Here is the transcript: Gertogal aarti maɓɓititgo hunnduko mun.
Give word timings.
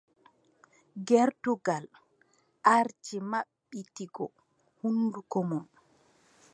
Gertogal 1.07 1.85
aarti 2.73 3.15
maɓɓititgo 3.31 4.25
hunnduko 4.79 5.39
mun. 5.49 5.65